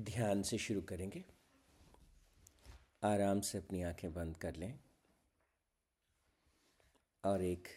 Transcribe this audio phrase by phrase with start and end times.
[0.00, 1.24] ध्यान से शुरू करेंगे।
[3.04, 4.80] आराम से अपनी आँखें बंद कर लें।
[7.24, 7.68] और एक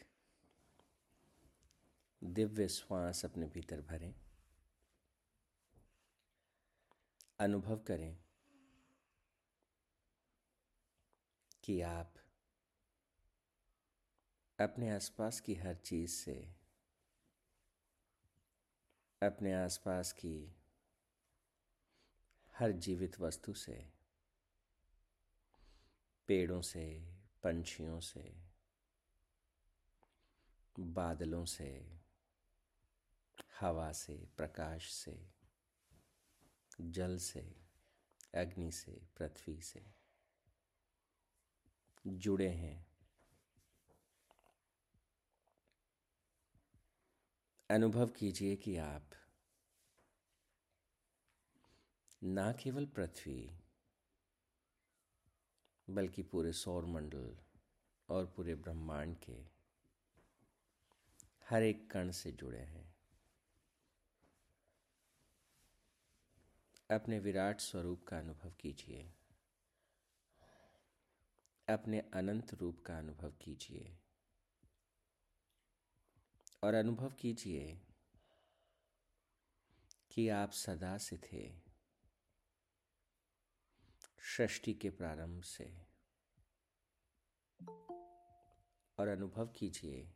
[2.23, 4.15] दिव्य श्वास अपने भीतर भरें।
[7.39, 8.17] अनुभव करें
[11.63, 12.13] कि आप
[14.59, 16.55] अपने आसपास की हर चीज़ से,
[19.23, 20.62] अपने आसपास की
[22.64, 23.92] हर जीवित वस्तु से,
[26.28, 28.42] पेड़ों से, पंछियों से,
[30.79, 32.00] बादलों से,
[33.59, 35.30] हवा से, प्रकाश से,
[36.81, 37.56] जल से,
[38.36, 39.86] अग्नि से, पृथ्वी से
[42.08, 42.86] जुड़े हैं।
[47.70, 49.09] अनुभव कीजिए कि आप
[52.23, 53.59] ना केवल पृथ्वी,
[55.89, 57.38] बल्कि पूरे सौर मंडल
[58.09, 59.45] और पूरे ब्रह्मांड के
[61.50, 62.95] हर एक कण से जुड़े हैं।
[66.92, 69.14] अपने विराट स्वरूप का अनुभव कीजिए।
[71.70, 73.98] अपने अनंत रूप का अनुभव कीजिए।
[76.64, 77.81] और अनुभव कीजिए
[80.11, 81.73] कि आप सदा से थे।
[84.26, 85.88] सृष्टि के प्रारंभ से।
[89.00, 90.14] और अनुभव कीजिए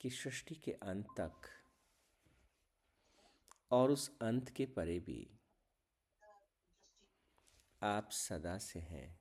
[0.00, 1.48] कि सृष्टि के अंत तक
[3.70, 5.40] और उस अंत के परे भी
[7.82, 9.20] आप सदा से हैं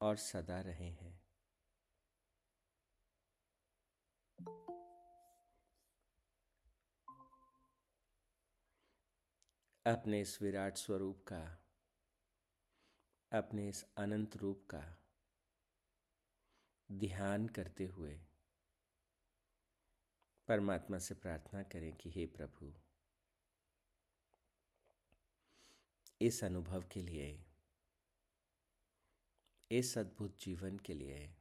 [0.00, 1.20] और सदा रहे हैं।
[9.90, 11.64] अपने इस विराट स्वरूप का,
[13.32, 14.98] अपने इस अनंत रूप का
[16.92, 18.20] ध्यान करते हुए
[20.48, 22.72] परमात्मा से प्रार्थना करें कि हे प्रभु,
[26.20, 27.44] इस अनुभव के लिए,
[29.70, 31.34] इस अद्भुत जीवन के लिए,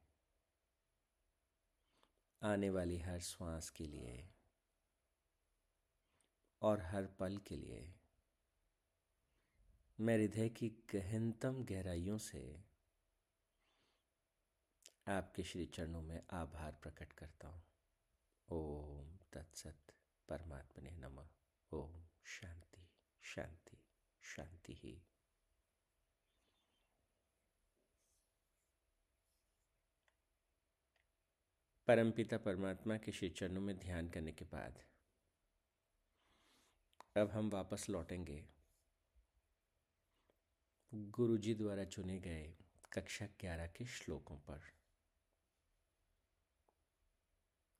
[2.43, 4.29] आने वाली हर श्वास के लिए
[6.61, 7.98] और हर पल के लिए
[10.01, 12.63] मैं हृदय की गहनतम गहराइयों से
[15.07, 17.63] आपके श्री चरणों में आभार प्रकट करता हूँ।
[18.49, 19.93] ओम तत्सत
[20.29, 21.29] परमात्मने नमः।
[21.71, 22.87] ओम शांति
[23.23, 23.77] शांति
[24.23, 25.01] शांति ही।
[31.87, 34.83] परमपिता परमात्मा के श्री चरणों में ध्यान करने के बाद
[37.17, 38.58] अब हम वापस लौटेंगे।
[40.93, 42.57] गुरु जी द्वारा चुने गए
[42.93, 44.61] कक्षा ग्यारह के श्लोकों पर।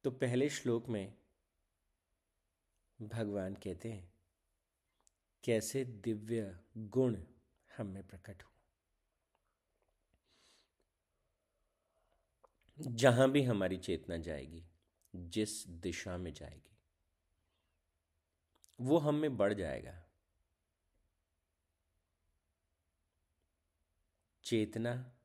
[0.03, 1.17] तो पहले श्लोक में
[3.01, 4.13] भगवान कहते हैं,
[5.43, 7.17] कैसे दिव्य गुण
[7.77, 8.51] हम में प्रकट हो?
[12.79, 14.65] जहाँ भी हमारी चेतना जाएगी,
[15.15, 16.77] जिस दिशा में जाएगी,
[18.79, 20.08] वो हम में बढ़ जाएगा।
[24.49, 25.19] चेतना,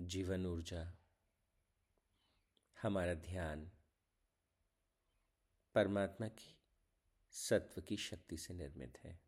[0.00, 0.98] जीवन ऊर्जा,
[2.82, 3.70] हमारा ध्यान
[5.74, 6.56] परमात्मा की,
[7.30, 9.20] सत्व की शक्ति से निर्मित है।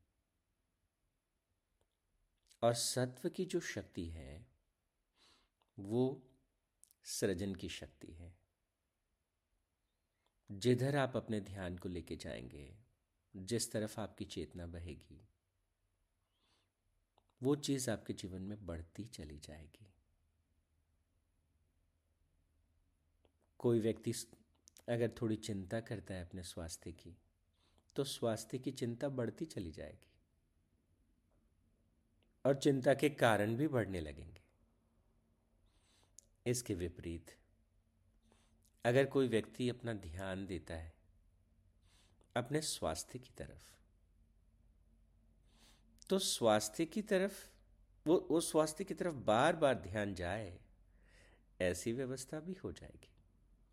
[2.63, 4.47] और सत्व की जो शक्ति है,
[5.79, 6.23] वो
[7.05, 8.39] सृजन की शक्ति है।
[10.51, 12.79] जिधर आप अपने ध्यान को लेके जाएँगे,
[13.37, 15.29] जिस तरफ़ आपकी चेतना बहेगी
[17.45, 19.87] वो चीज़ आपके जीवन में बढ़ती चली जाएगी।
[23.59, 24.13] कोई व्यक्ति
[24.89, 27.17] अगर थोड़ी चिंता करता है अपने स्वास्थ्य की
[27.97, 30.11] तो स्वास्थ्य की चिंता बढ़ती चली जाएगी।
[32.45, 34.43] और चिंता के कारण भी बढ़ने लगेंगे।
[36.47, 37.37] इसके विपरीत,
[38.85, 40.93] अगर कोई व्यक्ति अपना ध्यान देता है,
[42.37, 43.73] अपने स्वास्थ्य की तरफ़
[46.11, 47.51] तो स्वास्थ्य की तरफ़,
[48.07, 50.61] वो उस स्वास्थ्य की तरफ़ बार बार ध्यान जाए,
[51.61, 53.11] ऐसी व्यवस्था भी हो जाएगी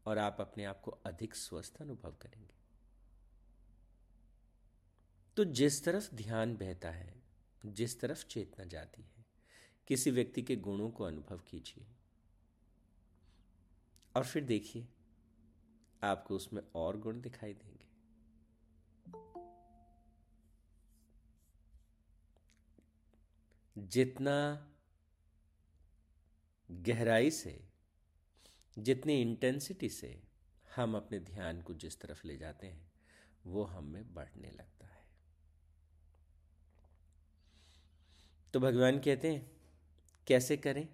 [0.06, 2.56] और आप अपने आप को अधिक स्वस्थ अनुभव करेंगे।
[5.38, 7.24] तो जिस तरफ़ ध्यान बहता है,
[7.66, 9.26] जिस तरफ़ चेतना जाती है,
[9.88, 11.88] किसी व्यक्ति के गुणों को अनुभव कीजिए।
[14.16, 14.88] और फिर देखिए,
[16.04, 17.91] आपको उसमें और गुण दिखाई देंगे।
[23.78, 24.68] जितना
[26.72, 27.70] गहराई से,
[28.78, 30.24] जितनी इंटेंसिटी से
[30.76, 32.92] हम अपने ध्यान को जिस तरफ़ ले जाते हैं,
[33.46, 35.08] वो हम में बढ़ने लगता है।
[38.54, 39.52] तो भगवान कहते हैं,
[40.28, 40.88] कैसे करें?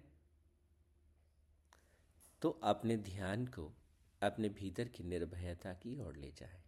[2.42, 3.74] तो अपने ध्यान को
[4.22, 6.62] अपने भीतर की निर्भयता की ओर ले जाए।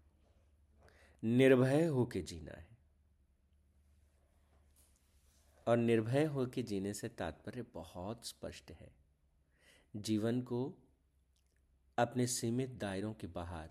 [1.25, 2.80] निर्भय होके जीना है।
[5.71, 8.95] और निर्भय होके जीने से तात्पर्य बहुत स्पष्ट है।
[9.97, 10.75] जीवन को
[11.99, 13.71] अपने सीमित दायरों के बाहर,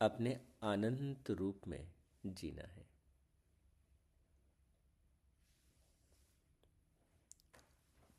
[0.00, 1.92] अपने अनंत रूप में
[2.26, 2.88] जीना है।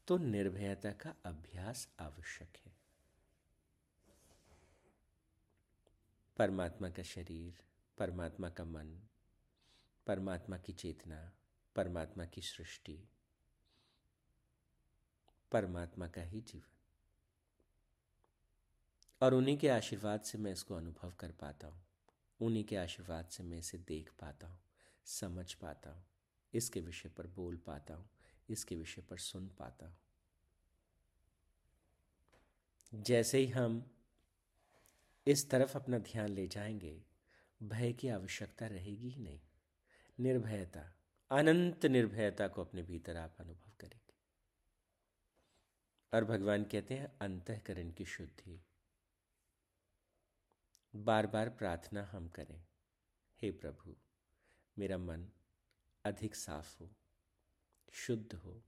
[0.07, 2.75] तो निर्भयता का अभ्यास आवश्यक है।
[6.37, 7.59] परमात्मा का शरीर,
[7.97, 9.01] परमात्मा का मन,
[10.07, 11.31] परमात्मा की चेतना
[11.79, 13.09] परमात्मा की सृष्टि।
[15.51, 16.71] परमात्मा का ही जीवन।
[19.21, 21.81] और उन्हीं के आशीर्वाद से मैं इसको अनुभव कर पाता हूँ।
[22.41, 24.59] उन्हीं के आशीर्वाद से मैं इसे देख पाता हूँ,
[25.05, 26.05] समझ पाता हूँ,
[26.53, 28.09] इसके विषय पर बोल पाता हूँ,
[28.49, 29.97] इसके विषय पर सुन पाता हूँ।
[32.93, 33.91] जैसे ही हम
[35.27, 37.03] इस तरफ़ अपना ध्यान ले जाएँगे,
[37.63, 39.39] भय की आवश्यकता रहेगी ही नहीं।
[40.19, 40.95] निर्भयता
[41.31, 44.13] अनंत निर्भयता को अपने भीतर आप अनुभव करेंगे।
[46.13, 48.65] और भगवान कहते हैं, अंतकरण की शुद्धि।
[50.95, 52.65] बार बार प्रार्थना हम करें,
[53.41, 53.95] हे प्रभु,
[54.77, 55.27] मेरा मन
[56.05, 56.95] अधिक साफ़ हो,
[57.91, 58.63] शुद्ध हो।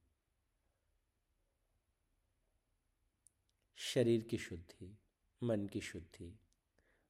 [3.75, 4.97] शरीर की शुद्धि,
[5.43, 6.39] मन की शुद्धि,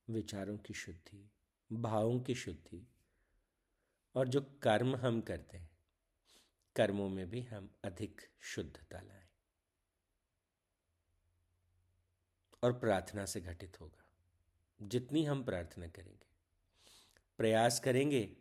[0.09, 1.31] विचारों की शुद्धि,
[1.71, 2.90] भावों की शुद्धि
[4.15, 5.77] और जो कर्म हम करते हैं,
[6.75, 9.27] कर्मों में भी हम अधिक शुद्धता लाएँ।
[12.63, 14.05] और प्रार्थना से घटित होगा।
[14.81, 16.27] जितनी हम प्रार्थना करेंगे,
[17.37, 18.37] प्रयास करेंगे,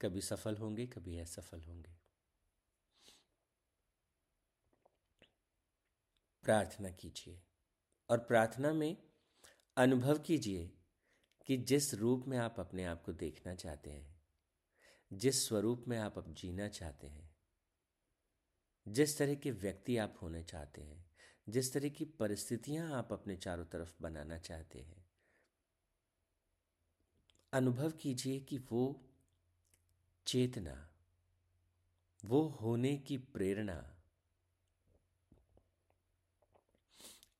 [0.00, 1.96] कभी सफल होंगे, कभी असफल होंगे।
[6.42, 7.42] प्रार्थना कीजिए
[8.10, 8.96] और प्रार्थना में
[9.76, 10.72] अनुभव कीजिए
[11.46, 14.15] कि जिस रूप में आप अपने आप को देखना चाहते हैं
[15.12, 17.30] जिस स्वरूप में आप अब जीना चाहते हैं,
[18.88, 21.10] जिस तरह के व्यक्ति आप होने चाहते हैं,
[21.48, 25.04] जिस तरह की परिस्थितियाँ आप अपने चारों तरफ़ बनाना चाहते हैं,
[27.52, 28.84] अनुभव कीजिए कि वो
[30.26, 30.88] चेतना,
[32.24, 33.92] वो होने की प्रेरणा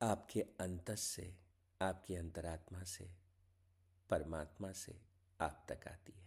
[0.02, 1.36] आपके अंतस से,
[1.82, 3.10] आपकी अंतरात्मा से,
[4.10, 5.00] परमात्मा से
[5.40, 6.25] आप तक आती है।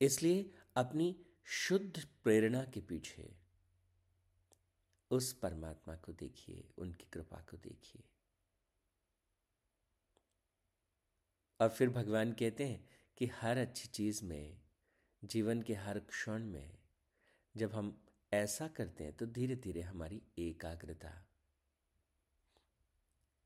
[0.00, 3.36] इसलिए अपनी शुद्ध प्रेरणा के पीछे
[5.10, 8.02] उस परमात्मा को देखिए, उनकी कृपा को देखिए।
[11.60, 12.88] और फिर भगवान कहते हैं
[13.18, 14.60] कि हर अच्छी चीज़ में,
[15.22, 16.78] जीवन के हर क्षण में,
[17.54, 17.96] जब हम
[18.32, 21.26] ऐसा करते हैं तो धीरे धीरे हमारी एकाग्रता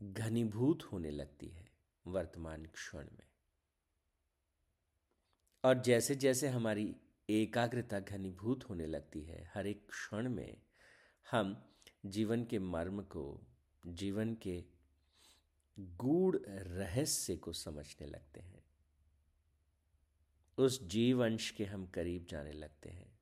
[0.00, 1.69] घनीभूत होने लगती है
[2.07, 3.34] वर्तमान क्षण में।
[5.64, 6.97] और जैसे जैसे हमारी
[7.30, 10.56] एकाग्रता घनीभूत होने लगती है, हर एक क्षण में
[11.30, 11.71] हम
[12.06, 13.47] जीवन के मर्म को,
[13.87, 14.64] जीवन के
[15.78, 18.64] गूढ़ रहस्य को समझने लगते हैं।
[20.59, 23.18] उस जीव अंश के हम करीब जाने लगते हैं।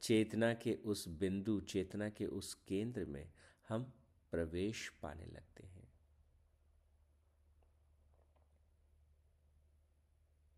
[0.00, 3.32] चेतना के उस बिंदु, चेतना के उस केंद्र में
[3.68, 3.92] हम
[4.30, 5.75] प्रवेश पाने लगते हैं।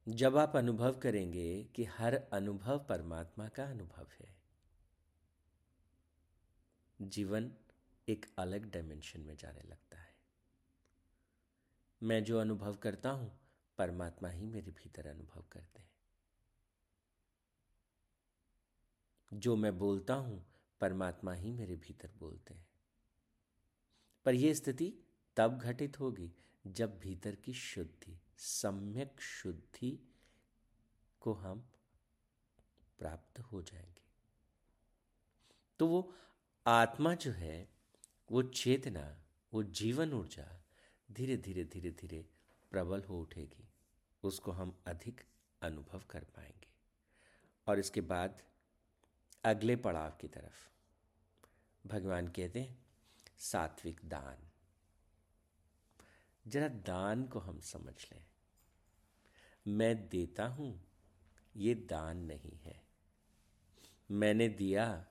[0.09, 4.37] जब आप अनुभव करेंगे कि हर अनुभव परमात्मा का अनुभव है,
[7.03, 7.53] जीवन
[8.09, 10.17] एक अलग डायमेंशन में जाने लगता है।
[12.03, 13.41] मैं जो अनुभव करता हूँ,
[13.79, 15.93] परमात्मा ही मेरे भीतर अनुभव करते हैं।
[19.33, 20.47] जो मैं बोलता हूँ,
[20.81, 22.69] परमात्मा ही मेरे भीतर बोलते हैं।
[24.25, 24.95] पर यह स्थिति
[25.37, 26.33] तब घटित होगी
[26.67, 30.15] जब भीतर की शुद्धि सम्यक शुद्धि
[31.21, 31.73] को हम
[32.99, 34.03] प्राप्त हो जाएँगे।
[35.79, 36.15] तो वो
[36.67, 37.69] आत्मा जो है,
[38.31, 40.65] वो चेतना, वो जीवन ऊर्जा
[41.11, 42.31] धीरे धीरे धीरे धीरे
[42.71, 43.69] प्रबल हो उठेगी।
[44.23, 45.25] उसको हम अधिक
[45.63, 46.69] अनुभव कर पाएँगे।
[47.67, 48.43] और इसके बाद
[49.45, 50.71] अगले पड़ाव की तरफ़।
[51.89, 52.87] भगवान कहते हैं,
[53.39, 54.51] सात्विक दान।
[56.47, 58.28] जरा दान को हम समझ लें।
[59.69, 60.89] मैं देता हूँ,
[61.57, 62.87] ये दान नहीं है।
[64.11, 65.07] मैंने दिया,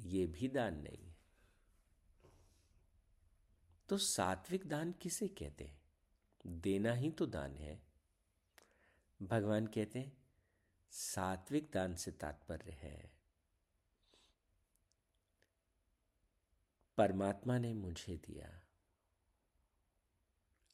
[0.00, 1.16] ये भी दान नहीं है।
[3.88, 5.82] तो सात्विक दान किसे कहते हैं?
[6.46, 7.86] देना ही तो दान है।
[9.22, 10.16] भगवान कहते हैं,
[10.90, 13.12] सात्विक दान से तात्पर्य है।
[16.98, 18.62] परमात्मा ने मुझे दिया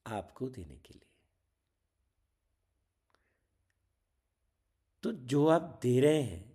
[0.07, 1.12] आपको देने के लिए।
[5.03, 6.53] तो जो आप दे रहे हैं,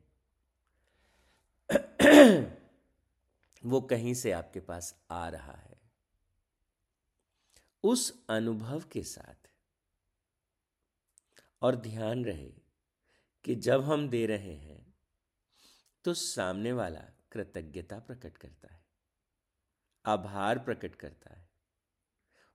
[3.66, 5.82] वो कहीं से आपके पास आ रहा है।
[7.84, 9.50] उस अनुभव के साथ
[11.62, 12.54] और ध्यान रहे
[13.44, 14.94] कि जब हम दे रहे हैं
[16.04, 17.01] तो सामने वाला
[17.32, 18.86] कृतज्ञता प्रकट करता है,
[20.06, 21.50] आभार प्रकट करता है।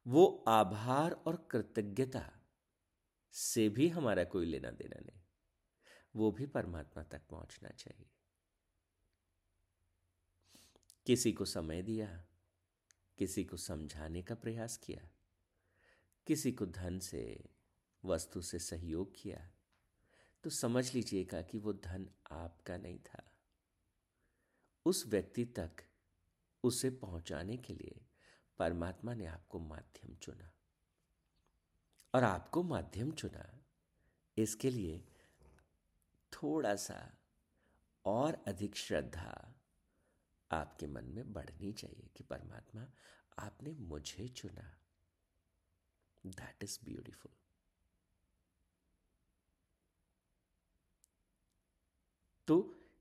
[0.06, 2.32] वो आभार और कृतज्ञता
[3.32, 5.21] से भी हमारा कोई लेना देना नहीं।
[6.14, 8.10] वो भी परमात्मा तक पहुँचना चाहिए।
[11.06, 12.08] किसी को समय दिया,
[13.18, 15.08] किसी को समझाने का प्रयास किया,
[16.26, 17.48] किसी को धन से,
[18.04, 19.50] वस्तु से सहयोग किया
[20.44, 23.22] तो समझ लीजिएगा कि वो धन आपका नहीं था।
[24.86, 25.70] उस व्यक्ति तक,
[26.64, 28.00] उसे पहुँचाने के लिए
[28.58, 30.50] परमात्मा ने आपको माध्यम चुना।
[32.14, 33.46] और आपको माध्यम चुना,
[34.36, 35.04] इसके लिए
[36.42, 37.18] थोड़ा सा
[38.04, 39.54] और अधिक श्रद्धा
[40.50, 42.86] आपके मन में बढ़नी चाहिए कि परमात्मा
[43.38, 44.78] आपने मुझे चुना।
[46.26, 47.32] दैट इज़ ब्यूटिफुल
[52.46, 52.56] तो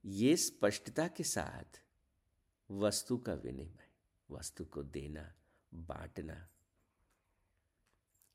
[0.05, 1.81] ये स्पष्टता के साथ
[2.69, 3.89] वस्तु का विनिमय,
[4.31, 5.33] वस्तु को देना,
[5.73, 6.47] बांटना,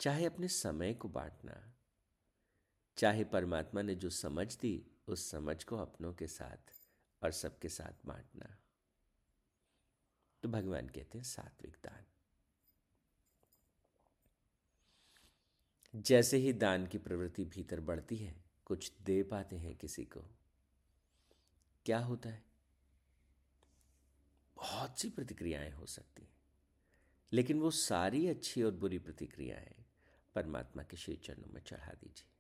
[0.00, 1.72] चाहे अपने समय को बांटना,
[2.96, 6.72] चाहे परमात्मा ने जो समझ दी उस समझ को अपनों के साथ
[7.22, 8.56] और सबके साथ बांटना।
[10.42, 12.04] तो भगवान कहते हैं, सात्विक दान।
[15.94, 20.20] जैसे ही दान की प्रवृत्ति भीतर बढ़ती है, कुछ दे पाते हैं किसी को।
[21.86, 22.44] क्या होता है?
[24.56, 26.36] बहुत सी प्रतिक्रियाएँ हो सकती हैं,
[27.32, 29.84] लेकिन वो सारी अच्छी और बुरी प्रतिक्रियाएँ
[30.34, 32.35] परमात्मा के श्री चरणों में चढ़ा दीजिए।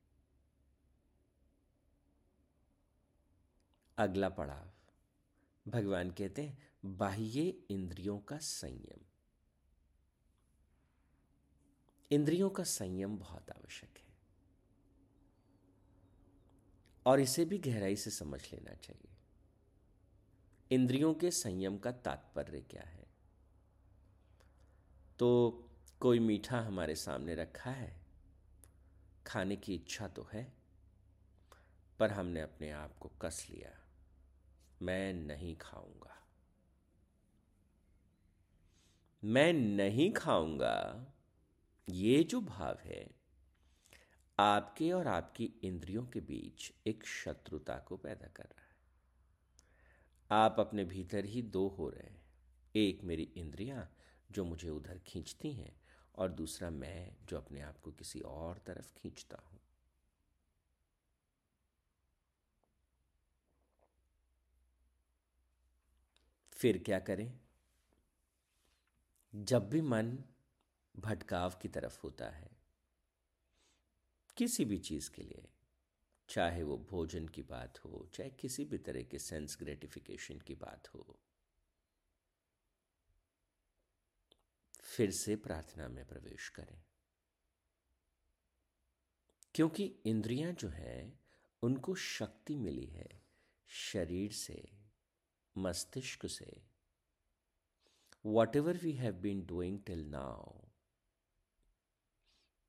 [3.98, 4.70] अगला पड़ाव।
[5.70, 9.00] भगवान कहते हैं, बाह्य इंद्रियों का संयम।
[12.10, 14.18] इंद्रियों का संयम बहुत आवश्यक है।
[17.06, 19.16] और इसे भी गहराई से समझ लेना चाहिए।
[20.70, 23.06] इंद्रियों के संयम का तात्पर्य क्या है?
[25.18, 25.50] तो
[26.00, 28.06] कोई मीठा हमारे सामने रखा है?
[29.26, 30.52] खाने की इच्छा तो है,
[31.98, 33.85] पर हमने अपने आप को कस लिया।
[34.82, 36.26] मैं नहीं खाऊँगा।
[39.24, 41.06] मैं नहीं खाऊँगा।
[41.90, 43.10] ये जो भाव है,
[44.38, 48.76] आपके और आपकी इंद्रियों के बीच एक शत्रुता को पैदा कर रहा है।
[50.30, 52.22] आप अपने भीतर ही दो हो रहे हैं।
[52.76, 53.96] एक मेरी इंद्रियाँ
[54.30, 55.80] जो मुझे उधर खींचती हैं
[56.14, 59.55] और दूसरा मैं जो अपने आप को किसी और तरफ़ खींचता हूँ।
[66.56, 67.40] फिर क्या करें?
[69.34, 70.18] जब भी मन
[70.96, 72.50] भटकाव की तरफ़ होता है,
[74.36, 75.48] किसी भी चीज़ के लिए,
[76.28, 80.88] चाहे वो भोजन की बात हो, चाहे किसी भी तरह के सेंस ग्रेटिफिकेशन की बात
[80.94, 81.20] हो,
[84.80, 86.82] फिर से प्रार्थना में प्रवेश करें।
[89.54, 91.20] क्योंकि इंद्रियाँ जो हैं,
[91.62, 93.22] उनको शक्ति मिली है,
[93.66, 94.85] शरीर से
[95.58, 96.62] मस्तिष्क से।
[98.56, 100.54] Whatever we have been doing till now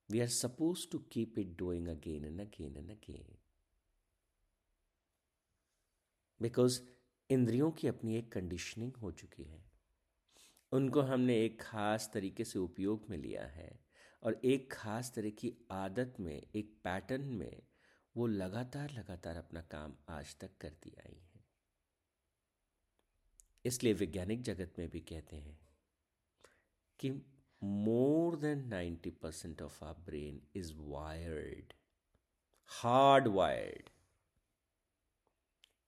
[0.09, 3.35] we are suppose to keep it doing again and again and again
[6.39, 6.79] because
[7.29, 9.63] इंद्रियों की अपनी एक कंडीशनिंग हो चुकी है।
[10.71, 13.69] उनको हमने एक खास तरीके से उपयोग में लिया है
[14.23, 17.61] और एक खास तरह की आदत में, एक पैटर्न में
[18.15, 21.26] वो लगातार लगातार अपना काम आज तक करती आई है।
[23.67, 25.59] इसलिए वैज्ञानिक जगत में भी कहते हैं
[26.99, 27.09] कि
[27.63, 31.73] more than ninety percent of our brain is wired
[32.69, 33.89] hard wired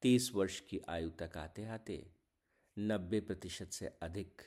[0.02, 2.12] तीस वर्ष की आयु तक आते आते
[2.78, 4.42] नब्बे प्रतिशत से अधिक,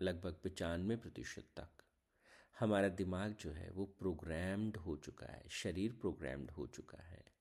[0.00, 1.84] लगभग पचानवे प्रतिशत तक
[2.60, 7.31] हमारा दिमाग जो है वो प्रोग्राम्ड हो चुका है, शरीर प्रोग्राम्ड हो चुका है।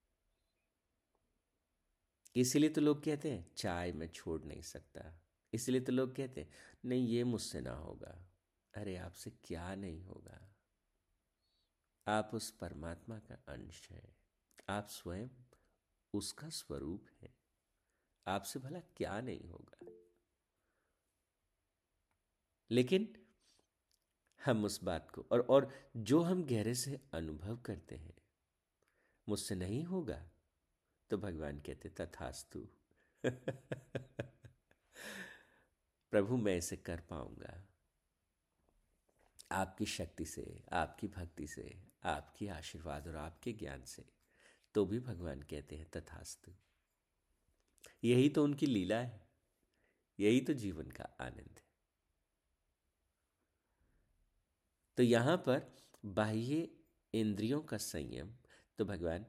[2.36, 5.22] इसीलिए तो लोग कहते हैं, चाय मैं छोड़ नहीं सकता।
[5.54, 6.50] इसलिए तो लोग कहते हैं,
[6.86, 8.28] नहीं, ये मुझसे ना होगा।
[8.74, 10.56] अरे, आपसे क्या नहीं होगा?
[12.08, 14.16] आप उस परमात्मा का अंश हैं।
[14.70, 15.28] आप स्वयं
[16.14, 17.36] उसका स्वरूप है।
[18.28, 19.86] आपसे भला क्या नहीं होगा?
[22.72, 23.26] लेकिन
[24.46, 28.18] हम उस बात को, और और जो हम गहरे से अनुभव करते हैं,
[29.30, 30.32] मुझसे नहीं होगा।
[31.12, 32.68] तो भगवान कहते, तथास्तु।
[36.12, 37.68] प्रभु, मैं इसे कर पाऊँगा।
[39.52, 44.06] आपकी शक्ति से, आपकी भक्ति से, आपकी आशीर्वाद और आपके ज्ञान से
[44.74, 46.52] तो भी भगवान कहते हैं, तथास्तु।
[48.04, 49.30] यही तो उनकी लीला है।
[50.20, 51.66] यही तो जीवन का आनंद है।
[54.98, 56.70] तो यहाँ पर बाह्य
[57.14, 58.36] इंद्रियों का संयम
[58.78, 59.26] तो भगवान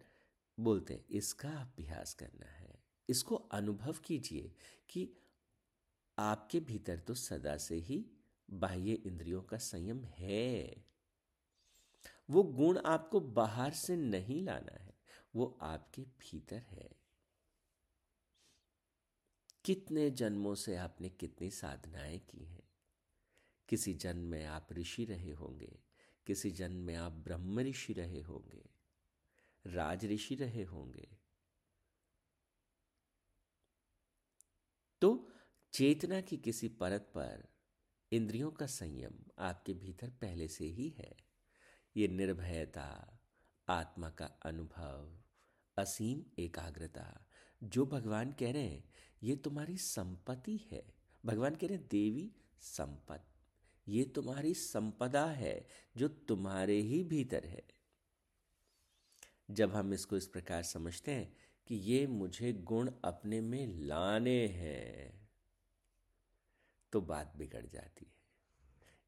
[0.61, 4.55] बोलते हैं, इसका अभ्यास करना है। इसको अनुभव कीजिए
[4.89, 5.17] कि
[6.19, 8.07] आपके भीतर तो सदा से ही
[8.51, 10.85] बाह्य इंद्रियों का संयम है।
[12.31, 14.95] वो गुण आपको बाहर से नहीं लाना है,
[15.35, 16.91] वो आपके भीतर है।
[19.65, 22.63] कितने जन्मों से आपने कितनी साधनाएँ की हैं।
[23.69, 25.79] किसी जन्म में आप ऋषि रहे होंगे,
[26.27, 28.72] किसी जन्म में आप ब्रह्म ऋषि रहे होंगे
[29.67, 31.19] राज ऋषि रहे होंगे।
[35.01, 35.29] तो
[35.73, 37.49] चेतना की किसी परत पर
[38.13, 41.17] इंद्रियों का संयम आपके भीतर पहले से ही है।
[41.97, 43.19] ये निर्भयता,
[43.69, 45.23] आत्मा का अनुभव,
[45.79, 47.31] असीम एकाग्रता,
[47.63, 48.93] जो भगवान कह रहे हैं,
[49.23, 50.95] ये तुम्हारी संपत्ति है।
[51.27, 53.27] भगवान कह रहे हैं, देवी संपत।
[53.89, 57.82] ये तुम्हारी संपदा है, जो तुम्हारे ही भीतर है।
[59.53, 65.29] जब हम इसको इस प्रकार समझते हैं कि ये मुझे गुण अपने में लाने हैं
[66.93, 68.13] तो बात बिगड़ जाती है।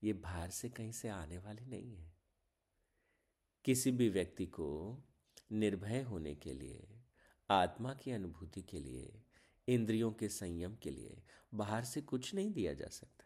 [0.03, 2.13] ये बाहर से कहीं से आने वाले नहीं है।
[3.65, 4.99] किसी भी व्यक्ति को
[5.53, 7.01] निर्भय होने के लिए,
[7.51, 9.23] आत्मा की अनुभूति के लिए,
[9.69, 11.23] इंद्रियों के संयम के लिए
[11.55, 13.25] बाहर से कुछ नहीं दिया जा सकता।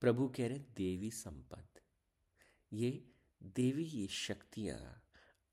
[0.00, 1.80] प्रभु कह रहे देवी संपद
[2.72, 3.08] ये
[3.42, 5.01] देवी ये शक्तियाँ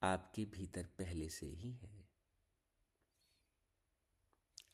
[0.02, 2.10] आपके भीतर पहले से ही है।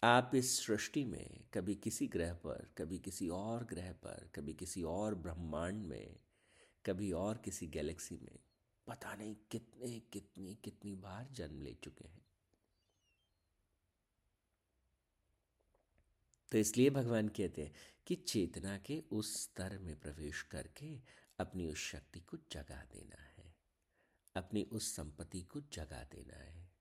[0.04, 4.84] आप इस सृष्टि में कभी किसी ग्रह पर, कभी किसी और ग्रह पर, कभी किसी
[4.84, 6.20] और ब्रह्मांड में,
[6.86, 8.40] कभी और किसी गैलेक्सी में,
[8.88, 12.26] पता नहीं कितने, कितनी कितनी बार जन्म ले चुके हैं।
[16.52, 17.74] तो इसलिए भगवान कहते हैं
[18.08, 21.00] कि चेतना के उस स्तर में प्रवेश करके
[21.40, 23.35] अपनी उस शक्ति को जगा देना है।
[24.36, 26.72] अपनी उस संपत्ति को जगा देना है।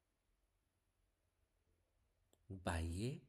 [2.52, 3.20] बाह्य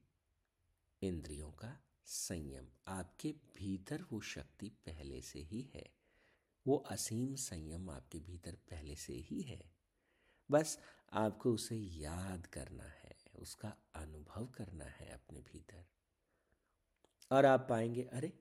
[1.01, 5.95] इंद्रियों का संयम आपके भीतर वो शक्ति पहले से ही है।
[6.67, 9.75] वो असीम संयम आपके भीतर पहले से ही है।
[10.51, 10.79] बस
[11.13, 15.85] आपको उसे याद करना है, उसका अनुभव करना है अपने भीतर।
[17.31, 18.39] और आप पाएँगे, अरे,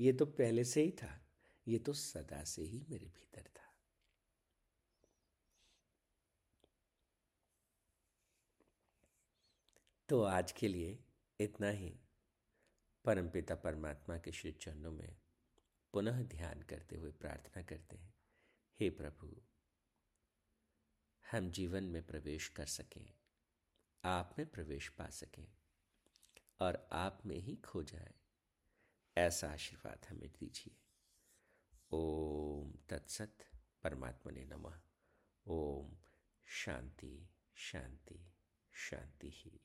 [0.00, 1.28] ये तो पहले से ही था,
[1.68, 3.65] ये तो सदा से ही मेरे भीतर था।
[10.08, 11.04] तो आज के लिए
[11.40, 12.00] इतना ही।
[13.04, 15.16] परमपिता परमात्मा के श्री चरणों में
[15.92, 18.14] पुनः ध्यान करते हुए प्रार्थना करते हैं।
[18.80, 19.36] हे प्रभु,
[21.32, 23.14] हम जीवन में प्रवेश कर सकें,
[24.04, 25.48] आप में प्रवेश पा सकें
[26.60, 28.14] और आप में ही खो जाए।
[29.16, 30.76] ऐसा आशीर्वाद हमें दीजिए।
[31.92, 33.38] ओम तत्सत
[33.82, 34.80] परमात्मा ने नमः।
[35.46, 35.96] ओम
[36.46, 38.32] शांति शांति
[38.72, 39.60] शांति ही।